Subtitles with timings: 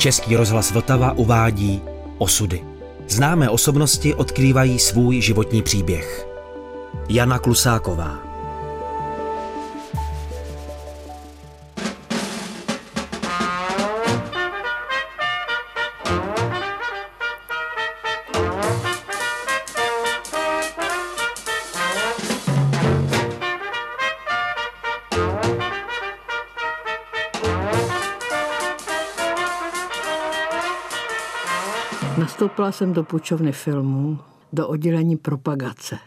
[0.00, 1.82] Český rozhlas Vltava uvádí
[2.18, 2.64] Osudy.
[3.08, 6.28] Známé osobnosti odkrývají svůj životní příběh.
[7.08, 8.29] Jana Klusáková
[32.70, 34.18] Nastoupila jsem do půjčovny filmů,
[34.52, 35.98] do oddělení propagace.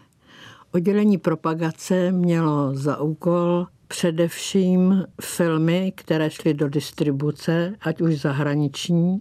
[0.71, 9.19] Oddělení propagace mělo za úkol především filmy, které šly do distribuce, ať už zahraniční,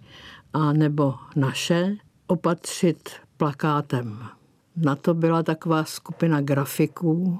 [0.53, 1.95] a nebo naše,
[2.27, 4.19] opatřit plakátem.
[4.75, 7.39] Na to byla taková skupina grafiků,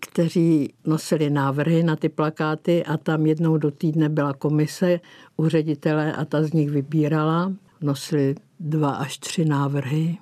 [0.00, 5.00] kteří nosili návrhy na ty plakáty a tam jednou do týdne byla komise
[5.36, 7.52] u ředitele a ta z nich vybírala.
[7.80, 10.18] Nosili dva až tři návrhy,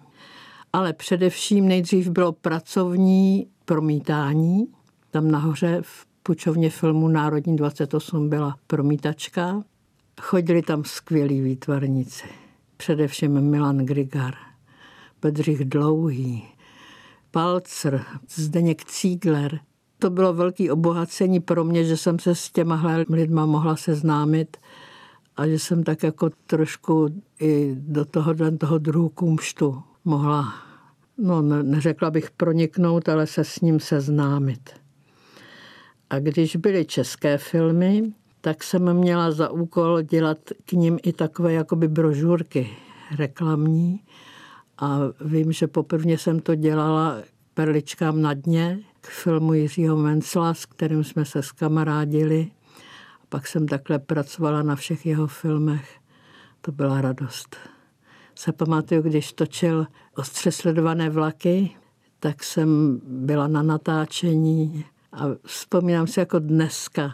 [0.73, 4.67] ale především nejdřív bylo pracovní promítání.
[5.11, 9.63] Tam nahoře v pučovně filmu Národní 28 byla promítačka.
[10.21, 12.25] Chodili tam skvělí výtvarníci.
[12.77, 14.35] Především Milan Grigar,
[15.23, 16.45] Bedřich Dlouhý,
[17.31, 19.61] Palcer, Zdeněk Cígler.
[19.99, 24.57] To bylo velké obohacení pro mě, že jsem se s těma lidma mohla seznámit
[25.41, 27.09] a že jsem tak jako trošku
[27.41, 30.55] i do toho, toho druhu kumštu mohla,
[31.19, 34.71] no neřekla bych proniknout, ale se s ním seznámit.
[36.11, 41.53] A když byly české filmy, tak jsem měla za úkol dělat k ním i takové
[41.53, 42.71] jakoby brožurky
[43.19, 44.01] reklamní.
[44.79, 47.17] A vím, že poprvně jsem to dělala
[47.55, 52.51] Perličkám na dně, k filmu Jiřího Mencla, s kterým jsme se skamarádili.
[53.31, 55.99] Pak jsem takhle pracovala na všech jeho filmech.
[56.61, 57.57] To byla radost.
[58.35, 59.87] Se pamatuju, když točil
[60.17, 61.71] ostře sledované vlaky,
[62.21, 67.13] tak jsem byla na natáčení a vzpomínám si jako dneska,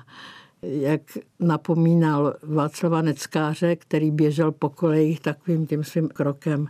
[0.63, 1.01] jak
[1.41, 6.67] napomínal Václava Neckáře, který běžel po kolejích takovým tím svým krokem.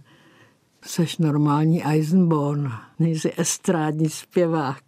[0.82, 4.82] Seš normální Eisenborn, nejsi estrádní zpěvák.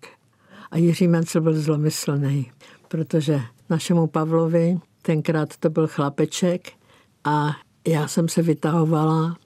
[0.71, 2.53] A Jiří Mencel byl zlomyslný,
[2.89, 4.79] protože našemu Pavlovi.
[5.03, 6.73] Tenkrát to byl chlapeček
[7.25, 7.57] a
[7.87, 9.37] já jsem se vytahovala,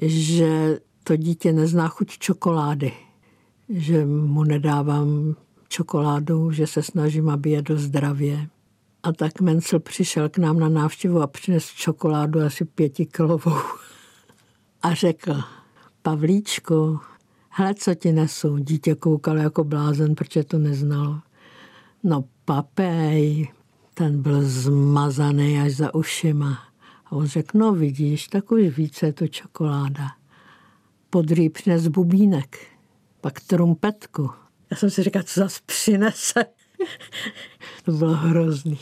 [0.00, 2.92] že to dítě nezná chuť čokolády,
[3.68, 5.34] že mu nedávám
[5.68, 8.48] čokoládu, že se snažím, aby je do zdravě.
[9.02, 13.56] A tak Mencel přišel k nám na návštěvu a přinesl čokoládu asi pětikilovou.
[14.82, 15.42] A řekl,
[16.02, 17.00] Pavlíčku,
[17.48, 18.58] hele, co ti nesu?
[18.58, 21.20] Dítě koukalo jako blázen, protože to neznalo.
[22.02, 23.48] No papej,
[23.98, 26.58] ten byl zmazaný až za ušima.
[27.06, 30.08] A on řekl, no vidíš, tak už více je to čokoláda.
[31.10, 32.58] Podrý přines bubínek,
[33.20, 34.30] pak trumpetku.
[34.70, 36.44] Já jsem si říkal, co zase přinese.
[37.84, 38.78] to bylo hrozný.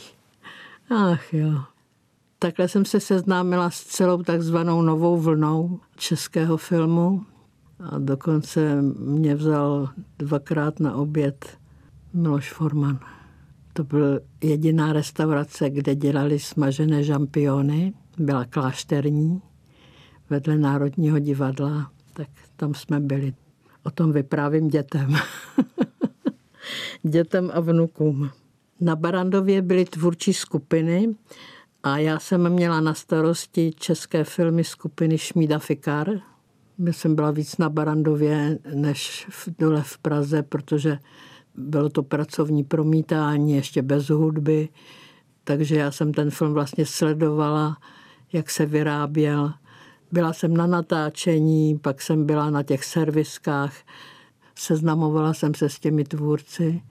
[0.89, 1.63] Ach jo.
[2.39, 7.25] Takhle jsem se seznámila s celou takzvanou novou vlnou českého filmu.
[7.79, 9.89] A dokonce mě vzal
[10.19, 11.57] dvakrát na oběd
[12.13, 13.14] Miloš Forman.
[13.77, 17.93] To byl jediná restaurace, kde dělali smažené žampiony.
[18.17, 19.41] Byla klášterní
[20.29, 23.33] vedle Národního divadla, tak tam jsme byli.
[23.83, 25.15] O tom vyprávím dětem.
[27.03, 28.29] dětem a vnukům.
[28.81, 31.15] Na Barandově byly tvůrčí skupiny
[31.83, 36.09] a já jsem měla na starosti české filmy skupiny Šmída Fikar.
[36.85, 39.27] Já jsem byla víc na Barandově než
[39.59, 40.99] dole v Praze, protože
[41.57, 44.69] bylo to pracovní promítání, ještě bez hudby,
[45.43, 47.77] takže já jsem ten film vlastně sledovala,
[48.33, 49.53] jak se vyráběl.
[50.11, 53.73] Byla jsem na natáčení, pak jsem byla na těch serviskách,
[54.55, 56.81] seznamovala jsem se s těmi tvůrci.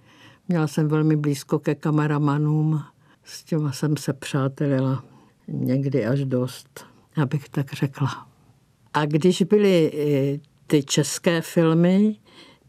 [0.49, 2.83] Měla jsem velmi blízko ke kameramanům,
[3.25, 5.05] s těma jsem se přátelila
[5.49, 6.87] někdy až dost,
[7.23, 8.29] abych tak řekla.
[8.95, 12.17] A když byly eh, ty české filmy,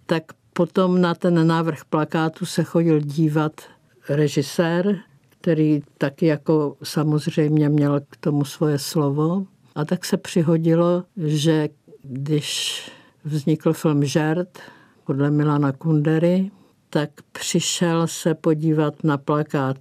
[0.05, 0.23] tak
[0.57, 3.61] Potom na ten návrh plakátu se chodil dívat
[4.09, 4.99] režisér,
[5.29, 9.45] který taky jako samozřejmě měl k tomu svoje slovo.
[9.75, 11.69] A tak se přihodilo, že
[12.03, 12.81] když
[13.23, 14.59] vznikl film Žert
[15.03, 16.51] podle Milana Kundery,
[16.89, 19.77] tak přišel se podívat na plakát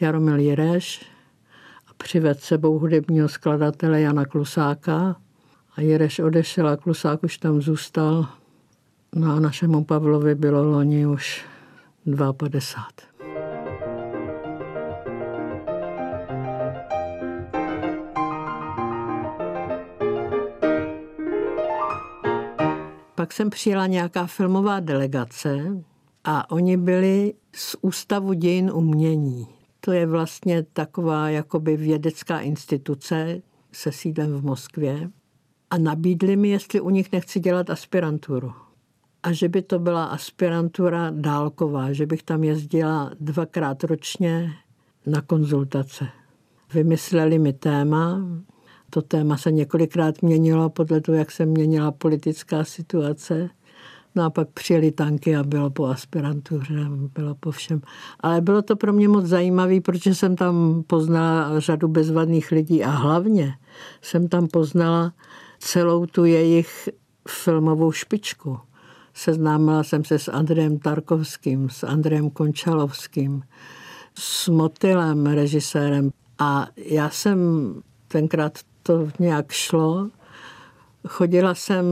[0.00, 1.06] Jaromil Jireš
[1.86, 5.16] a přived sebou hudebního skladatele Jana Klusáka.
[5.76, 8.28] A Jireš odešel a Klusák už tam zůstal
[9.16, 11.44] No a našemu Pavlovi bylo loni už
[12.36, 13.12] 52.
[23.14, 25.82] Pak jsem přijela nějaká filmová delegace
[26.24, 29.48] a oni byli z Ústavu dějin umění.
[29.80, 33.42] To je vlastně taková jakoby vědecká instituce
[33.72, 35.10] se sídlem v Moskvě.
[35.70, 38.52] A nabídli mi, jestli u nich nechci dělat aspiranturu.
[39.22, 44.52] A že by to byla aspirantura dálková, že bych tam jezdila dvakrát ročně
[45.06, 46.08] na konzultace.
[46.74, 48.20] Vymysleli mi téma,
[48.90, 53.50] to téma se několikrát měnilo podle toho, jak se měnila politická situace.
[54.14, 56.74] No a pak přijeli tanky a bylo po aspirantuře,
[57.14, 57.80] bylo po všem.
[58.20, 62.90] Ale bylo to pro mě moc zajímavé, protože jsem tam poznala řadu bezvadných lidí a
[62.90, 63.54] hlavně
[64.02, 65.12] jsem tam poznala
[65.58, 66.88] celou tu jejich
[67.28, 68.58] filmovou špičku.
[69.14, 73.42] Seznámila jsem se s Andrejem Tarkovským, s Andrejem Končalovským,
[74.18, 76.10] s Motylem, režisérem.
[76.38, 77.38] A já jsem
[78.08, 80.10] tenkrát to nějak šlo.
[81.08, 81.84] Chodila jsem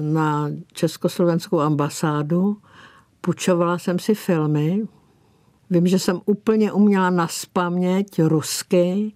[0.00, 2.56] na československou ambasádu,
[3.20, 4.82] půjčovala jsem si filmy.
[5.70, 9.12] Vím, že jsem úplně uměla na spaměť rusky,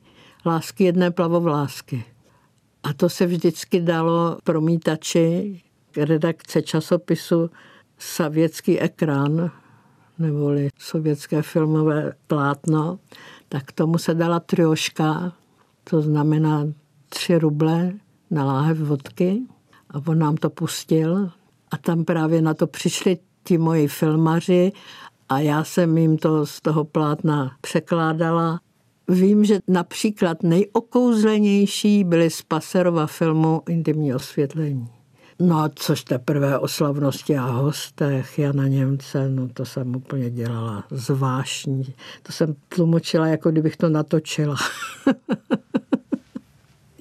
[0.46, 2.04] lásky jedné plavovlásky.
[2.82, 5.60] A to se vždycky dalo promítači
[5.96, 7.50] redakce časopisu
[7.98, 9.50] Sovětský ekran,
[10.18, 12.98] neboli sovětské filmové plátno,
[13.48, 15.32] tak tomu se dala trioška,
[15.84, 16.66] to znamená
[17.08, 17.92] tři ruble
[18.30, 19.42] na láhev vodky
[19.90, 21.30] a on nám to pustil
[21.70, 24.72] a tam právě na to přišli ti moji filmaři
[25.28, 28.60] a já jsem jim to z toho plátna překládala.
[29.08, 34.97] Vím, že například nejokouzlenější byly z Paserova filmu Intimní osvětlení.
[35.40, 40.84] No a což teprve o slavnosti a hostech Jana Němce, no to jsem úplně dělala
[40.90, 41.94] zvláštní.
[42.22, 44.56] To jsem tlumočila, jako kdybych to natočila.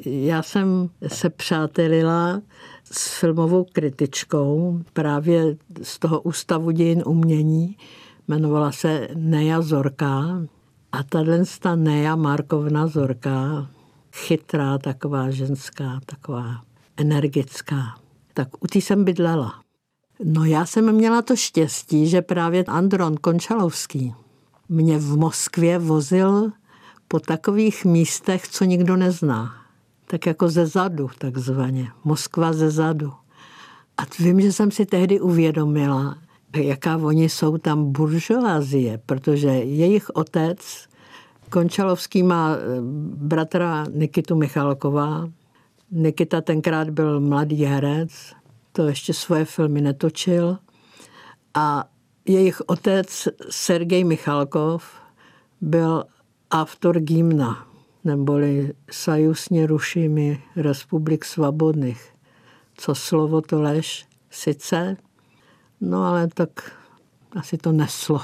[0.05, 2.41] Já jsem se přátelila
[2.83, 7.77] s filmovou kritičkou právě z toho Ústavu dějin umění.
[8.27, 10.41] Jmenovala se Neja Zorka.
[10.91, 13.67] A tahle ta Neja Markovna Zorka,
[14.13, 16.61] chytrá, taková ženská, taková
[16.97, 17.95] energická,
[18.37, 19.53] tak u té jsem bydlela.
[20.23, 24.13] No já jsem měla to štěstí, že právě Andron Končalovský
[24.69, 26.51] mě v Moskvě vozil
[27.07, 29.67] po takových místech, co nikdo nezná
[30.07, 31.87] tak jako ze zadu, takzvaně.
[32.03, 33.13] Moskva ze zadu.
[33.97, 36.17] A vím, že jsem si tehdy uvědomila,
[36.55, 40.87] jaká oni jsou tam buržoázie, protože jejich otec,
[41.49, 42.59] Končalovský má eh,
[43.15, 45.29] bratra Nikitu Michalková.
[45.91, 48.11] Nikita tenkrát byl mladý herec,
[48.71, 50.57] to ještě svoje filmy netočil.
[51.53, 51.89] A
[52.25, 54.83] jejich otec Sergej Michalkov
[55.61, 56.03] byl
[56.51, 57.67] autor gimna,
[58.03, 62.13] neboli Sajus nerušími republik svobodných.
[62.77, 64.07] Co slovo to lež?
[64.29, 64.97] Sice,
[65.81, 66.71] no ale tak
[67.35, 68.21] asi to neslo.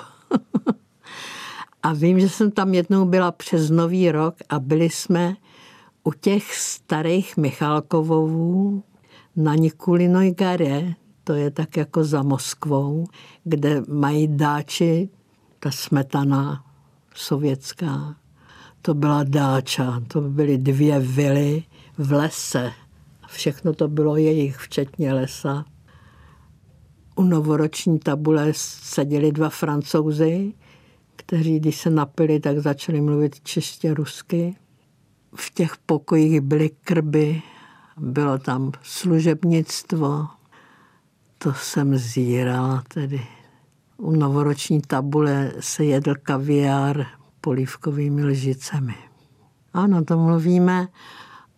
[1.84, 5.36] a vím, že jsem tam jednou byla přes Nový rok a byli jsme
[6.04, 8.84] u těch starých Michalkovovů
[9.36, 13.06] na Nikulinoj Gare, to je tak jako za Moskvou,
[13.44, 15.10] kde mají dáči,
[15.60, 16.66] ta smetana
[17.16, 18.16] sovětská,
[18.82, 21.64] to byla dáča, to byly dvě vily
[21.98, 22.72] v lese.
[23.28, 25.66] Všechno to bylo jejich, včetně lesa.
[27.16, 30.54] U novoroční tabule seděli dva francouzi,
[31.16, 34.56] kteří, když se napili, tak začali mluvit čistě rusky.
[35.36, 37.42] V těch pokojích byly krby,
[37.98, 40.28] bylo tam služebnictvo.
[41.38, 43.22] To jsem zírala tedy.
[43.98, 47.06] U novoroční tabule se jedl kaviár,
[47.42, 48.96] polívkovými lžicemi.
[49.74, 50.88] Ano, to mluvíme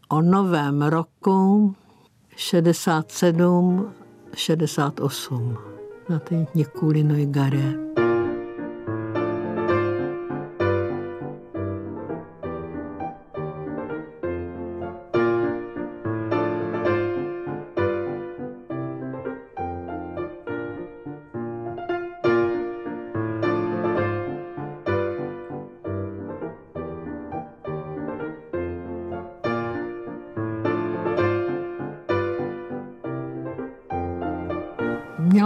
[0.08, 1.76] o novém roku
[2.36, 3.94] 67,
[4.36, 5.58] 68
[6.10, 7.85] na té Nikulinoj gare.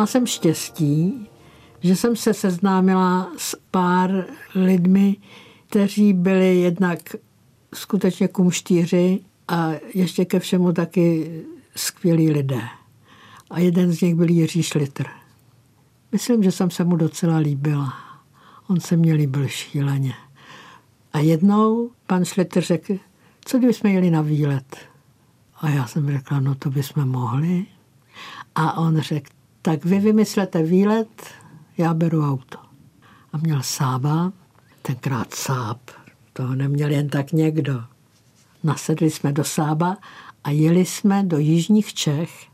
[0.10, 1.28] Jsem štěstí,
[1.80, 4.26] že jsem se seznámila s pár
[4.56, 5.18] lidmi,
[5.68, 7.00] kteří byli jednak
[7.74, 11.32] skutečně kumštíři a ještě ke všemu taky
[11.76, 12.62] skvělí lidé.
[13.50, 15.06] A jeden z nich byl Jiří Šlitr.
[16.12, 17.94] Myslím, že jsem se mu docela líbila.
[18.68, 20.14] On se mě líbil šíleně.
[21.14, 22.98] A jednou pan Šlitr řekl,
[23.46, 24.78] co kdybychom jeli na výlet?
[25.62, 27.66] A já jsem řekla, no to bychom mohli.
[28.56, 31.26] A on řekl, tak vy vymyslete výlet,
[31.78, 32.58] já beru auto.
[33.34, 34.32] A měl Sába,
[34.82, 35.80] tenkrát Sáb,
[36.34, 37.84] toho neměl jen tak někdo.
[38.64, 39.98] Nasedli jsme do Sába
[40.44, 42.48] a jeli jsme do jižních Čech,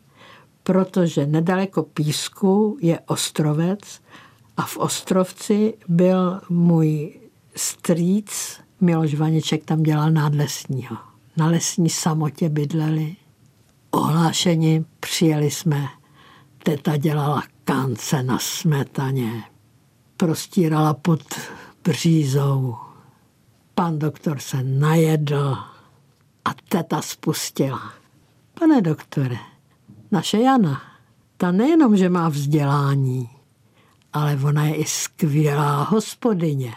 [0.63, 4.01] protože nedaleko Písku je ostrovec
[4.57, 7.19] a v Ostrovci byl můj
[7.55, 10.97] strýc Miloš Vaniček, tam dělal nádlesního.
[11.37, 13.15] Na lesní samotě bydleli.
[13.91, 15.87] Ohlášení přijeli jsme.
[16.65, 19.43] Teta dělala kance na smetaně.
[20.17, 21.21] Prostírala pod
[21.83, 22.75] břízou.
[23.75, 25.57] Pan doktor se najedl
[26.45, 27.93] a teta spustila.
[28.59, 29.37] Pane doktore,
[30.11, 30.81] naše Jana,
[31.37, 33.29] ta nejenom, že má vzdělání,
[34.13, 36.73] ale ona je i skvělá hospodyně.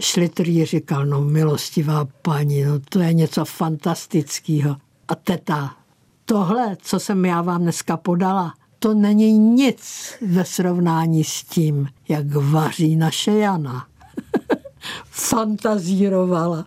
[0.00, 4.76] Šlitr říkal, no milostivá paní, no to je něco fantastického.
[5.08, 5.76] A teta,
[6.24, 12.26] tohle, co jsem já vám dneska podala, to není nic ve srovnání s tím, jak
[12.34, 13.86] vaří naše Jana.
[15.04, 16.66] Fantazírovala.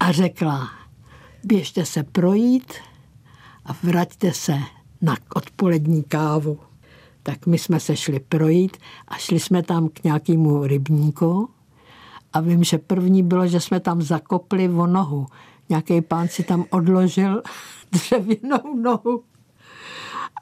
[0.00, 0.68] A řekla,
[1.44, 2.72] běžte se projít
[3.64, 4.58] a vraťte se
[5.02, 6.58] na odpolední kávu.
[7.22, 8.76] Tak my jsme se šli projít
[9.08, 11.50] a šli jsme tam k nějakému rybníku
[12.32, 15.26] a vím, že první bylo, že jsme tam zakopli o nohu.
[15.68, 17.42] Nějaký pán si tam odložil
[17.92, 19.24] dřevěnou nohu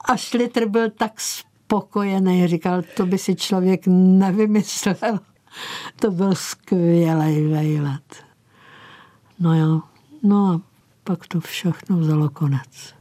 [0.05, 4.95] a šlitr byl tak spokojený, říkal, to by si člověk nevymyslel.
[5.99, 8.23] To byl skvělý vejlet.
[9.39, 9.81] No jo,
[10.23, 10.61] no a
[11.03, 12.93] pak to všechno vzalo konec.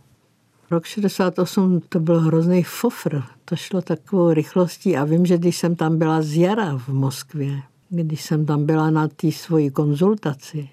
[0.70, 3.22] Rok 68 to byl hrozný fofr.
[3.44, 7.62] To šlo takovou rychlostí a vím, že když jsem tam byla z jara v Moskvě,
[7.88, 10.68] když jsem tam byla na té svoji konzultaci,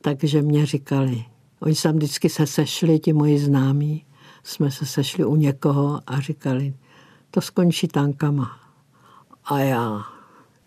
[0.00, 1.24] takže mě říkali,
[1.60, 4.04] oni tam vždycky se sešli, ti moji známí,
[4.42, 6.74] jsme se sešli u někoho a říkali,
[7.30, 8.58] to skončí tankama.
[9.44, 10.02] A já,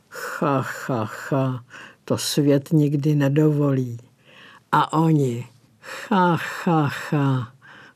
[0.10, 1.64] cha, cha, cha,
[2.06, 3.98] to svět nikdy nedovolí.
[4.72, 5.48] A oni,
[5.80, 7.54] cha, cha, cha,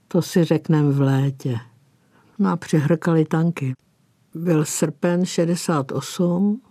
[0.08, 1.60] to si řekneme v létě.
[2.40, 3.74] No a přihrkali tanky.
[4.36, 6.62] Byl srpen 68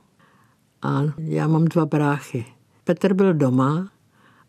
[0.83, 2.45] a já mám dva bráchy.
[2.85, 3.89] Petr byl doma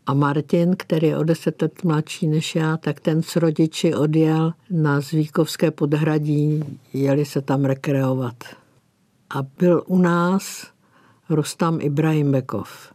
[0.05, 4.53] a Martin, který je o deset let mladší než já, tak ten s rodiči odjel
[4.71, 8.43] na Zvíkovské podhradí, jeli se tam rekreovat.
[9.29, 10.67] A byl u nás
[11.29, 12.93] Rustam Ibrahimbekov.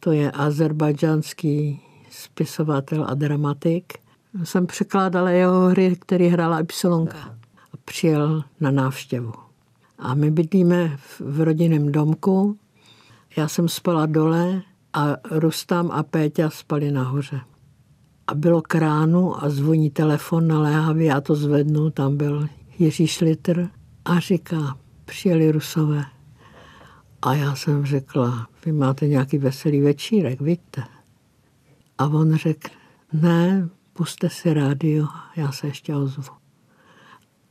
[0.00, 1.80] To je azerbajdžanský
[2.10, 3.92] spisovatel a dramatik.
[4.44, 7.38] Jsem překládala jeho hry, který hrála Ypsilonka.
[7.72, 9.32] A přijel na návštěvu.
[9.98, 12.56] A my bydlíme v rodinném domku.
[13.36, 14.62] Já jsem spala dole
[14.92, 17.40] a Rustam a Péťa spali nahoře.
[18.26, 23.68] A bylo kránu a zvoní telefon naléhavý, já to zvednu, tam byl Jiří Šlitr
[24.04, 26.04] a říká, přijeli Rusové.
[27.22, 30.84] A já jsem řekla, vy máte nějaký veselý večírek, vidíte?
[31.98, 32.68] A on řekl,
[33.12, 35.06] ne, puste si rádio,
[35.36, 36.24] já se ještě ozvu.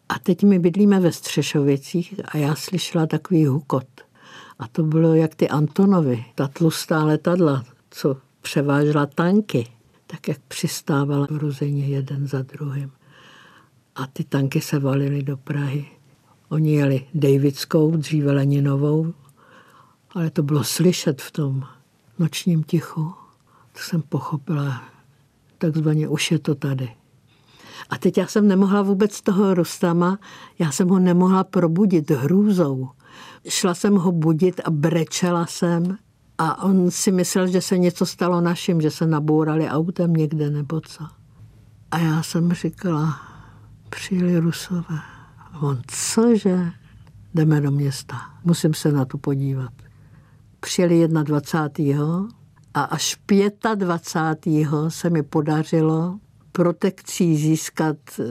[0.09, 3.87] A teď my bydlíme ve Střešovicích a já slyšela takový hukot.
[4.59, 9.67] A to bylo jak ty Antonovy, ta tlustá letadla, co převážela tanky,
[10.07, 12.91] tak jak přistávala v Ruzeně jeden za druhým.
[13.95, 15.85] A ty tanky se valily do Prahy.
[16.49, 19.13] Oni jeli Davidskou, dříve Leninovou,
[20.11, 21.63] ale to bylo slyšet v tom
[22.19, 23.13] nočním tichu.
[23.73, 24.83] To jsem pochopila,
[25.57, 26.89] takzvaně už je to tady.
[27.89, 30.19] A teď já jsem nemohla vůbec toho Rustama,
[30.59, 32.89] já jsem ho nemohla probudit hrůzou.
[33.49, 35.97] Šla jsem ho budit a brečela jsem
[36.37, 40.81] a on si myslel, že se něco stalo našim, že se nabourali autem někde nebo
[40.81, 41.07] co.
[41.91, 43.19] A já jsem říkala,
[43.89, 44.99] přijeli Rusové.
[45.37, 46.71] A on, cože?
[47.33, 49.71] Jdeme do města, musím se na to podívat.
[50.59, 52.27] Přijeli 21.
[52.73, 53.17] a až
[53.75, 54.67] 25.
[54.87, 56.19] se mi podařilo
[56.51, 58.23] protekcí získat eh,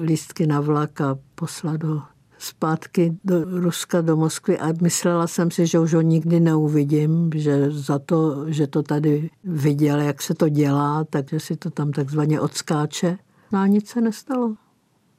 [0.00, 2.02] lístky na vlak a poslat ho
[2.38, 7.70] zpátky do Ruska, do Moskvy a myslela jsem si, že už ho nikdy neuvidím, že
[7.70, 12.40] za to, že to tady viděl, jak se to dělá, takže si to tam takzvaně
[12.40, 13.18] odskáče.
[13.52, 14.54] No a nic se nestalo.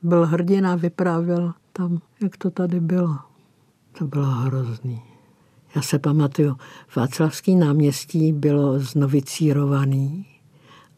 [0.02, 3.18] Byl hrdina, vyprávěl tam, jak to tady bylo.
[3.98, 5.02] To bylo hrozný.
[5.76, 6.56] Já se pamatuju,
[6.96, 10.26] Václavský náměstí bylo znovicírovaný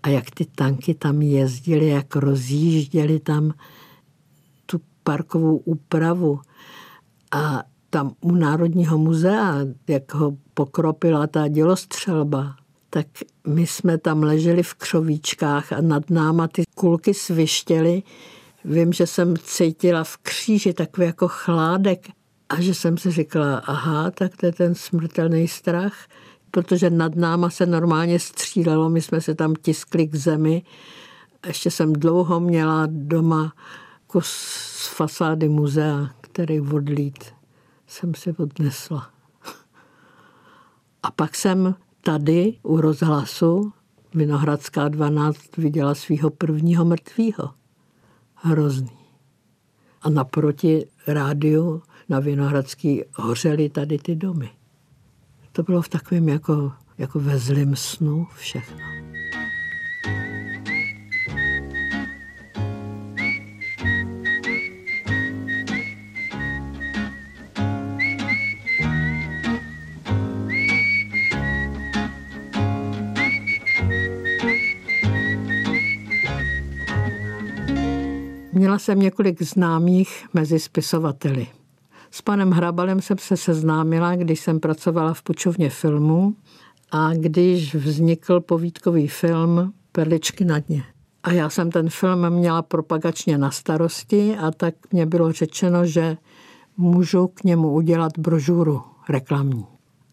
[0.03, 3.53] a jak ty tanky tam jezdily, jak rozjížděly tam
[5.09, 6.39] parkovou úpravu
[7.31, 9.55] a tam u Národního muzea,
[9.87, 12.55] jak ho pokropila ta dělostřelba,
[12.89, 13.07] tak
[13.47, 18.03] my jsme tam leželi v křovíčkách a nad náma ty kulky svištěly
[18.65, 22.07] vím, že jsem cítila v kříži takový jako chládek
[22.49, 26.07] a že jsem si říkala, aha, tak to je ten smrtelný strach,
[26.51, 30.63] protože nad náma se normálně střílelo, my jsme se tam tiskli k zemi.
[31.47, 33.53] Ještě jsem dlouho měla doma
[34.11, 37.23] kus z fasády muzea, který odlít
[37.87, 39.09] jsem si odnesla.
[41.03, 43.73] A pak jsem tady u rozhlasu
[44.13, 47.53] Vinohradská 12 viděla svého prvního mrtvého.
[48.35, 48.97] Hrozný.
[50.01, 54.49] A naproti rádiu na Vinohradský hořely tady ty domy.
[55.51, 58.98] To bylo v takovém jako, jako ve zlém snu všechno.
[78.89, 81.47] Jsem několik známých mezi spisovateli.
[82.11, 86.35] S panem Hrabalem jsem se seznámila, když jsem pracovala v Pučovně filmu
[86.91, 90.83] a když vznikl povídkový film Perličky na dně.
[91.23, 96.17] A já jsem ten film měla propagačně na starosti a tak mě bylo řečeno, že
[96.77, 99.65] můžu k němu udělat brožuru reklamní.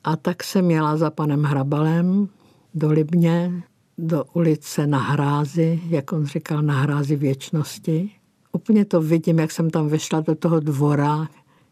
[0.05, 2.29] A tak jsem měla za panem Hrabalem
[2.75, 3.63] do Libně,
[3.99, 8.11] do ulice na hrázi, jak on říkal, na hrázi věčnosti.
[8.57, 11.29] Úplně to vidím, jak jsem tam vešla do toho dvora,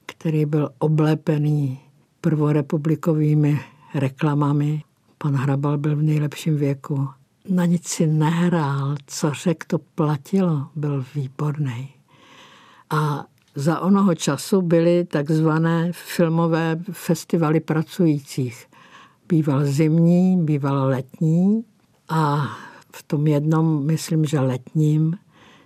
[0.06, 1.80] který byl oblepený
[2.20, 3.60] prvorepublikovými
[3.94, 4.82] reklamami.
[5.18, 7.08] Pan Hrabal byl v nejlepším věku.
[7.48, 11.88] Na nic si nehrál, co řekl, to platilo, byl výborný.
[12.90, 13.24] A
[13.54, 18.66] za onoho času byly takzvané filmové festivaly pracujících.
[19.28, 21.64] Býval zimní, býval letní
[22.08, 22.46] a
[22.94, 25.16] v tom jednom, myslím, že letním,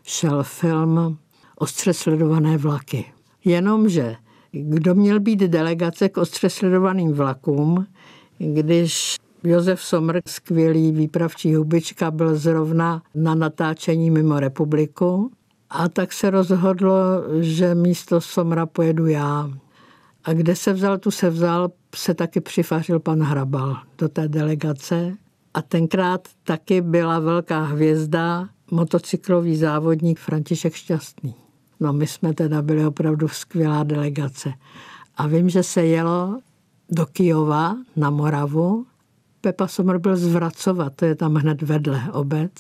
[0.09, 1.19] šel film
[1.57, 3.05] Ostře sledované vlaky.
[3.45, 4.17] Jenomže
[4.53, 7.87] kdo měl být delegace k ostře sledovaným vlakům,
[8.39, 15.31] když Josef Somr, skvělý výpravčí hubička, byl zrovna na natáčení mimo republiku
[15.71, 16.95] a tak se rozhodlo,
[17.41, 19.51] že místo Somra pojedu já.
[20.25, 25.17] A kde se vzal, tu se vzal, se taky přifařil pan Hrabal do té delegace.
[25.59, 31.35] A tenkrát taky byla velká hvězda motocyklový závodník František Šťastný.
[31.81, 34.53] No my jsme teda byli opravdu skvělá delegace.
[35.17, 36.41] A vím, že se jelo
[36.91, 38.87] do Kijova na Moravu.
[39.41, 42.53] Pepa Somr byl z Vracova, to je tam hned vedle obec.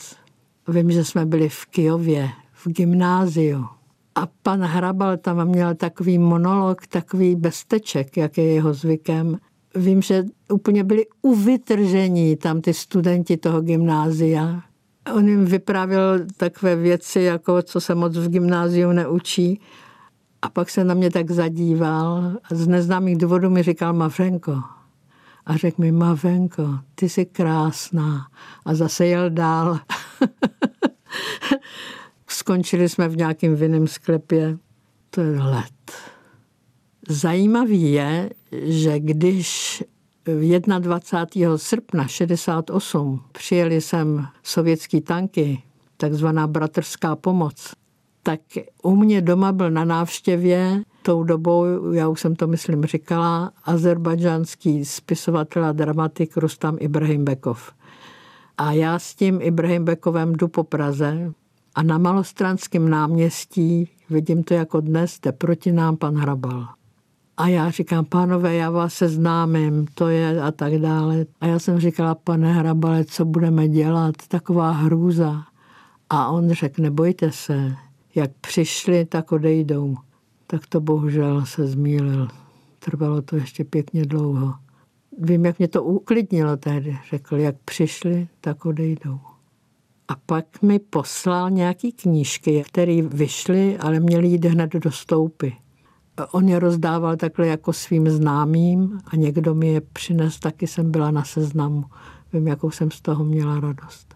[0.68, 3.66] Vím, že jsme byli v Kijově, v gymnáziu.
[4.14, 9.38] A pan Hrabal tam měl takový monolog, takový bezteček, jak je jeho zvykem.
[9.74, 14.62] Vím, že úplně byli uvytržení tam ty studenti toho gymnázia,
[15.14, 19.60] On jim vyprávěl takové věci, jako co se moc v gymnáziu neučí.
[20.42, 24.62] A pak se na mě tak zadíval a z neznámých důvodů mi říkal Mavřenko.
[25.46, 28.26] A řekl mi, Mavenko, ty jsi krásná.
[28.64, 29.78] A zase jel dál.
[32.26, 34.58] Skončili jsme v nějakém vinném sklepě.
[35.10, 35.92] To je let.
[37.08, 39.84] Zajímavý je, že když
[40.78, 41.58] 21.
[41.58, 45.62] srpna 68 přijeli sem sovětský tanky,
[45.96, 47.72] takzvaná bratrská pomoc,
[48.22, 48.40] tak
[48.82, 54.84] u mě doma byl na návštěvě tou dobou, já už jsem to myslím říkala, azerbajdžanský
[54.84, 57.72] spisovatel a dramatik Rustam Ibrahimbekov.
[58.58, 61.32] A já s tím Ibrahimbekovem jdu po Praze
[61.74, 66.77] a na Malostranském náměstí, vidím to jako dnes, jde proti nám pan Hrabal.
[67.38, 71.26] A já říkám, pánové, já vás seznámím, to je a tak dále.
[71.40, 75.44] A já jsem říkala, pane Hrabale, co budeme dělat, taková hrůza.
[76.10, 77.76] A on řekl, nebojte se,
[78.14, 79.96] jak přišli, tak odejdou.
[80.46, 82.28] Tak to bohužel se zmílil.
[82.78, 84.54] Trvalo to ještě pěkně dlouho.
[85.18, 86.98] Vím, jak mě to uklidnilo tehdy.
[87.10, 89.20] Řekl, jak přišli, tak odejdou.
[90.08, 95.50] A pak mi poslal nějaký knížky, které vyšly, ale měly jít hned do stoupy.
[96.26, 101.10] On je rozdával takhle jako svým známým a někdo mi je přines, taky jsem byla
[101.10, 101.84] na seznamu.
[102.32, 104.14] Vím, jakou jsem z toho měla radost.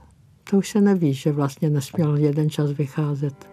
[0.50, 3.51] To už se neví, že vlastně nesměl jeden čas vycházet.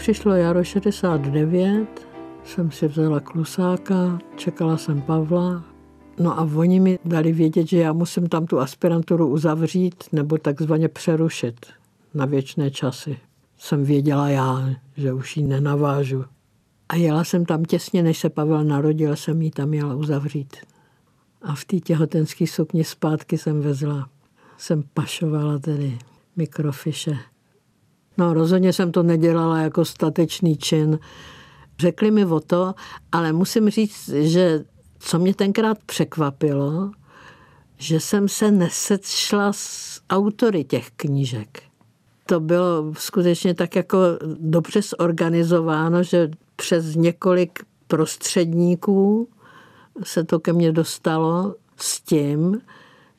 [0.00, 2.06] Přišlo jaro 69,
[2.44, 5.64] jsem si vzala klusáka, čekala jsem Pavla.
[6.18, 10.88] No a oni mi dali vědět, že já musím tam tu aspiranturu uzavřít nebo takzvaně
[10.88, 11.66] přerušit
[12.14, 13.18] na věčné časy.
[13.58, 16.24] Jsem věděla já, že už ji nenavážu.
[16.88, 20.56] A jela jsem tam těsně, než se Pavel narodil, jsem ji tam jela uzavřít.
[21.42, 24.08] A v té těhotenské sukni zpátky jsem vezla.
[24.58, 25.98] Jsem pašovala tedy
[26.36, 27.18] mikrofiše.
[28.20, 30.98] No rozhodně jsem to nedělala jako statečný čin.
[31.78, 32.74] Řekli mi o to,
[33.12, 34.64] ale musím říct, že
[34.98, 36.90] co mě tenkrát překvapilo,
[37.76, 41.62] že jsem se nesečla s autory těch knížek.
[42.26, 43.98] To bylo skutečně tak jako
[44.40, 49.28] dobře zorganizováno, že přes několik prostředníků
[50.02, 52.60] se to ke mně dostalo s tím,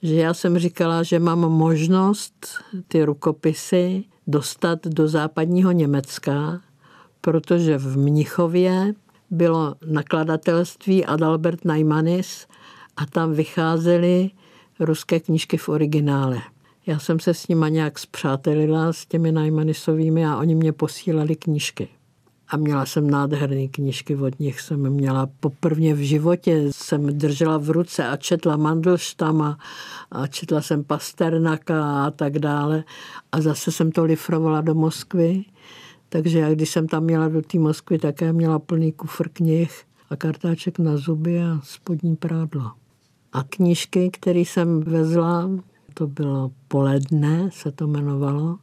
[0.01, 2.47] že já jsem říkala, že mám možnost
[2.87, 6.61] ty rukopisy dostat do západního Německa,
[7.21, 8.93] protože v Mnichově
[9.29, 12.47] bylo nakladatelství Adalbert Neimanis
[12.97, 14.31] a tam vycházely
[14.79, 16.41] ruské knížky v originále.
[16.85, 21.87] Já jsem se s nima nějak zpřátelila, s těmi Neimanisovými a oni mě posílali knížky.
[22.51, 24.61] A měla jsem nádherné knížky od nich.
[24.61, 29.57] Jsem měla poprvně v životě, jsem držela v ruce a četla Mandelštama
[30.11, 32.83] a četla jsem Pasternaka a tak dále.
[33.31, 35.45] A zase jsem to lifrovala do Moskvy.
[36.09, 40.15] Takže já, když jsem tam měla do té Moskvy, také měla plný kufr knih a
[40.15, 42.71] kartáček na zuby a spodní prádlo.
[43.33, 45.49] A knížky, které jsem vezla,
[45.93, 48.57] to bylo Poledne, se to jmenovalo,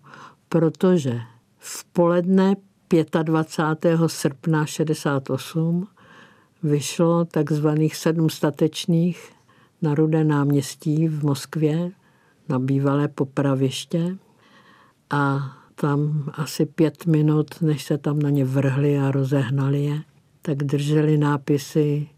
[0.48, 1.20] protože
[1.59, 2.57] v poledne
[2.88, 4.01] 25.
[4.07, 5.87] srpna 68
[6.62, 9.33] vyšlo takzvaných sedm statečných
[9.83, 11.90] na Rudé náměstí v Moskvě,
[12.48, 14.16] na bývalé popraviště.
[15.11, 20.01] A tam asi pět minut, než se tam na ně vrhli a rozehnali je,
[20.42, 22.09] tak drželi nápisy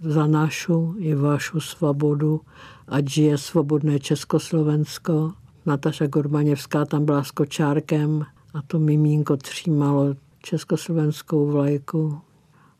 [0.00, 2.40] za našu i vašu svobodu,
[2.88, 5.32] ať žije svobodné Československo.
[5.66, 12.20] Nataša Gorbaněvská tam byla s kočárkem a to mimínko třímalo československou vlajku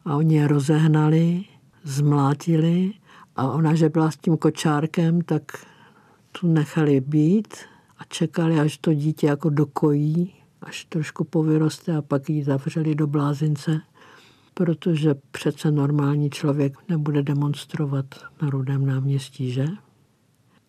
[0.04, 1.44] a oni je rozehnali,
[1.84, 2.92] zmlátili
[3.36, 5.66] a ona, že byla s tím kočárkem, tak
[6.32, 7.54] tu nechali být
[7.98, 13.06] a čekali, až to dítě jako dokojí, až trošku povyroste a pak ji zavřeli do
[13.06, 13.80] blázince,
[14.54, 18.04] protože přece normální člověk nebude demonstrovat
[18.42, 19.66] na Rudém náměstí, že?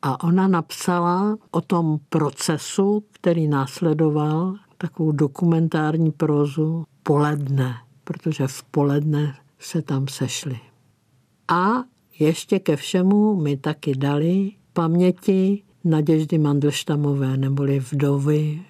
[0.01, 9.35] A ona napsala o tom procesu, který následoval, takovou dokumentární prózu poledne, protože v poledne
[9.59, 10.59] se tam sešli.
[11.47, 11.83] A
[12.19, 18.61] ještě ke všemu mi taky dali paměti Naděždy Mandelštamové, neboli vdovy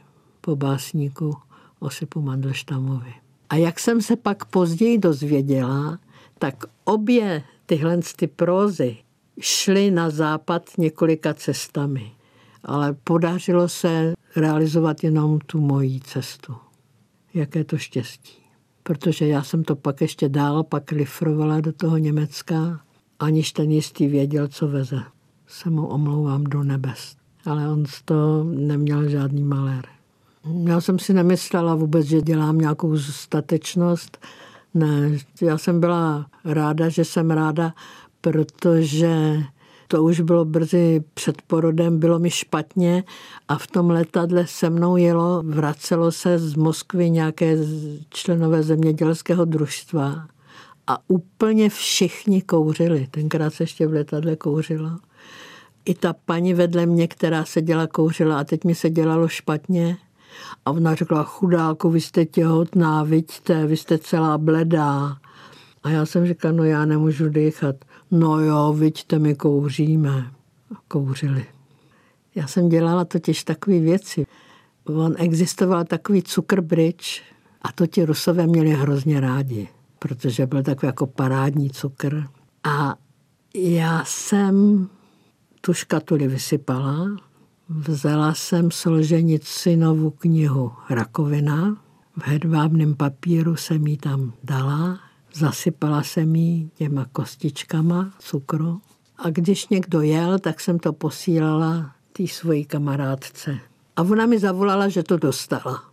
[0.41, 1.33] po básníku
[1.79, 3.13] Osipu Mandelštamovi.
[3.49, 5.99] A jak jsem se pak později dozvěděla,
[6.39, 8.97] tak obě tyhle ty prózy
[9.39, 12.11] šly na západ několika cestami.
[12.63, 16.55] Ale podařilo se realizovat jenom tu mojí cestu.
[17.33, 18.33] Jaké to štěstí.
[18.83, 22.79] Protože já jsem to pak ještě dál pak lifrovala do toho Německa,
[23.19, 25.03] aniž ten jistý věděl, co veze.
[25.47, 27.15] Se mu omlouvám do nebes.
[27.45, 29.85] Ale on z toho neměl žádný malér.
[30.63, 34.17] Já jsem si nemyslela vůbec, že dělám nějakou statečnost.
[34.73, 37.73] Ne, já jsem byla ráda, že jsem ráda,
[38.21, 39.43] protože
[39.91, 43.03] to už bylo brzy před porodem, bylo mi špatně
[43.47, 47.57] a v tom letadle se mnou jelo, vracelo se z Moskvy nějaké
[48.09, 50.27] členové zemědělského družstva
[50.87, 53.07] a úplně všichni kouřili.
[53.11, 54.89] Tenkrát se ještě v letadle kouřilo.
[55.85, 59.97] I ta paní vedle mě, která seděla, kouřila a teď mi se dělalo špatně.
[60.65, 65.17] A ona řekla, chudáku, vy jste těhotná, vidíte, vy jste celá bledá.
[65.83, 67.75] A já jsem říkala, no já nemůžu dýchat.
[68.11, 70.31] No jo, vidíte, my kouříme.
[70.75, 71.45] A kouřili.
[72.35, 74.25] Já jsem dělala totiž takové věci.
[74.83, 77.21] On existoval takový cukr bridge
[77.61, 79.67] a to ti rusové měli hrozně rádi,
[79.99, 82.23] protože byl takový jako parádní cukr.
[82.63, 82.95] A
[83.55, 84.87] já jsem
[85.61, 87.07] tu škatuli vysypala,
[87.69, 91.77] vzala jsem Solženicinovu knihu Rakovina,
[92.17, 94.99] v hedvábném papíru jsem ji tam dala
[95.33, 98.81] Zasypala jsem jí těma kostičkama cukru
[99.17, 103.57] a když někdo jel, tak jsem to posílala té svojí kamarádce.
[103.95, 105.83] A ona mi zavolala, že to dostala.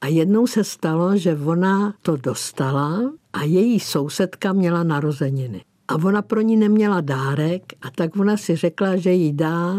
[0.00, 5.64] A jednou se stalo, že ona to dostala a její sousedka měla narozeniny.
[5.88, 9.74] A ona pro ní neměla dárek a tak ona si řekla, že jí dá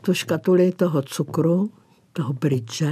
[0.00, 1.70] tu škatuli toho cukru,
[2.12, 2.82] toho bridge.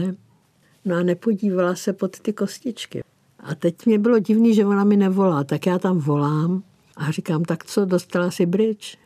[0.84, 3.02] No a nepodívala se pod ty kostičky.
[3.42, 6.62] A teď mě bylo divný, že ona mi nevolá, tak já tam volám
[6.96, 8.96] a říkám, tak co, dostala si bridge?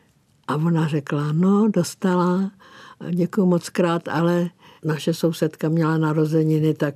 [0.47, 2.51] A ona řekla, no, dostala,
[3.09, 4.49] děkuji moc krát, ale
[4.83, 6.95] naše sousedka měla narozeniny, tak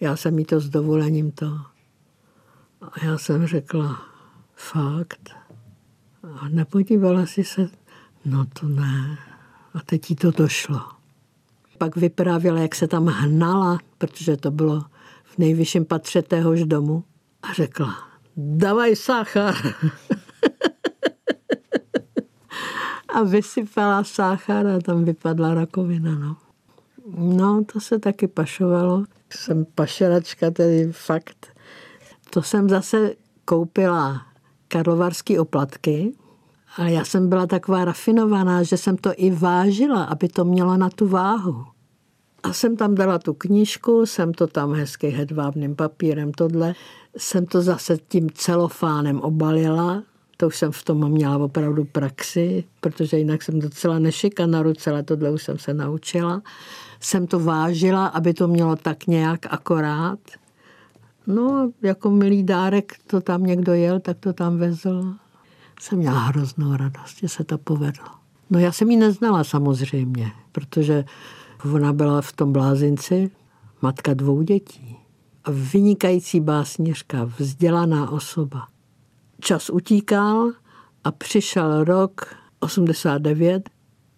[0.00, 1.46] já jsem jí to s dovolením to.
[2.82, 4.02] A já jsem řekla,
[4.54, 5.30] fakt?
[6.22, 7.68] A nepodívala si se,
[8.24, 9.18] no to ne.
[9.74, 10.80] A teď jí to došlo.
[11.78, 14.84] Pak vyprávěla, jak se tam hnala, protože to bylo
[15.34, 17.04] v nejvyšším patře téhož domu.
[17.42, 17.94] A řekla,
[18.36, 19.54] davaj sáchar.
[23.08, 26.18] a vysypala sáchar a tam vypadla rakovina.
[26.18, 26.36] No.
[27.18, 29.04] no, to se taky pašovalo.
[29.30, 31.46] Jsem pašeračka, tedy fakt.
[32.30, 34.26] To jsem zase koupila
[34.68, 36.12] karlovarský oplatky,
[36.76, 40.90] ale já jsem byla taková rafinovaná, že jsem to i vážila, aby to mělo na
[40.90, 41.64] tu váhu.
[42.44, 46.74] A jsem tam dala tu knížku, jsem to tam hezky hedvábným papírem, tohle.
[47.16, 50.02] Jsem to zase tím celofánem obalila,
[50.36, 54.90] to už jsem v tom měla opravdu praxi, protože jinak jsem docela nešika na ruce,
[54.90, 56.42] ale tohle už jsem se naučila.
[57.00, 60.18] Jsem to vážila, aby to mělo tak nějak akorát.
[61.26, 65.14] No, jako milý dárek to tam někdo jel, tak to tam vezl.
[65.80, 68.06] Jsem měla hroznou radost, že se to povedlo.
[68.50, 71.04] No já jsem ji neznala samozřejmě, protože
[71.72, 73.30] ona byla v tom blázinci
[73.82, 74.96] matka dvou dětí.
[75.48, 78.66] Vynikající básnířka, vzdělaná osoba.
[79.40, 80.52] Čas utíkal
[81.04, 83.70] a přišel rok 89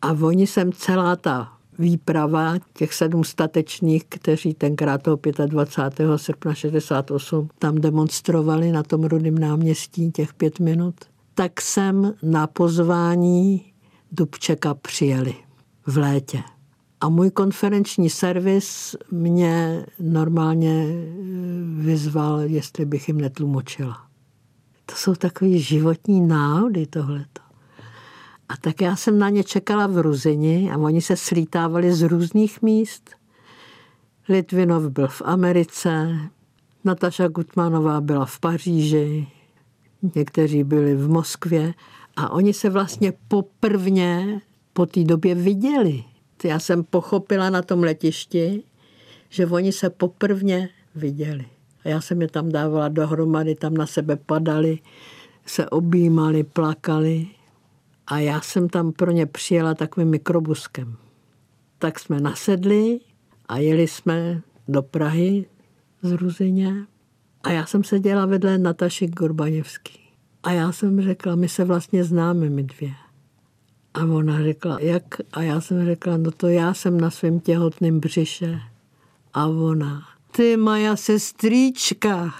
[0.02, 6.18] a oni jsem celá ta výprava těch sedm statečných, kteří tenkrát toho 25.
[6.18, 10.94] srpna 68 tam demonstrovali na tom rudém náměstí těch pět minut,
[11.34, 13.72] tak jsem na pozvání
[14.12, 15.34] Dubčeka přijeli
[15.86, 16.42] v létě.
[17.06, 20.86] A můj konferenční servis mě normálně
[21.78, 24.06] vyzval, jestli bych jim netlumočila.
[24.86, 27.42] To jsou takové životní náhody tohleto.
[28.48, 32.62] A tak já jsem na ně čekala v Ruzini a oni se slítávali z různých
[32.62, 33.10] míst.
[34.28, 36.18] Litvinov byl v Americe,
[36.84, 39.28] Nataša Gutmanová byla v Paříži,
[40.14, 41.74] někteří byli v Moskvě
[42.16, 44.40] a oni se vlastně poprvně
[44.72, 46.04] po té době viděli.
[46.44, 48.62] Já jsem pochopila na tom letišti,
[49.28, 51.44] že oni se poprvně viděli.
[51.84, 54.78] A já jsem je tam dávala dohromady, tam na sebe padali,
[55.46, 57.26] se objímali, plakali.
[58.06, 60.96] A já jsem tam pro ně přijela takovým mikrobuskem.
[61.78, 63.00] Tak jsme nasedli
[63.48, 65.46] a jeli jsme do Prahy
[66.02, 66.86] z Ruzině.
[67.42, 70.00] A já jsem seděla vedle Nataši Gorbaněvský.
[70.42, 72.90] A já jsem řekla, my se vlastně známe, my dvě.
[74.00, 75.04] A ona řekla, jak?
[75.32, 78.60] A já jsem řekla, no to já jsem na svém těhotném břiše.
[79.34, 82.34] A ona, ty moja sestříčka.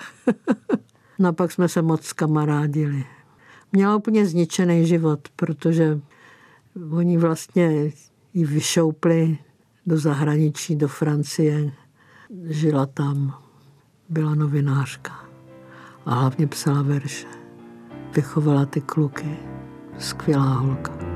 [1.18, 3.04] no pak jsme se moc kamarádili
[3.76, 6.00] měla úplně zničený život, protože
[6.90, 7.92] oni vlastně
[8.34, 9.38] ji vyšoupli
[9.86, 11.72] do zahraničí, do Francie.
[12.44, 13.34] Žila tam,
[14.08, 15.12] byla novinářka
[16.06, 17.26] a hlavně psala verše.
[18.14, 19.36] Vychovala ty kluky.
[19.98, 21.15] Skvělá holka.